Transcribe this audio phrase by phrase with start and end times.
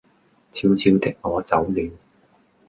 [0.51, 1.91] 悄悄的我走了